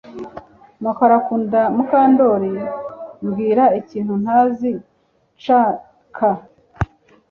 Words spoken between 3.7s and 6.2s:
ikintu ntazi CK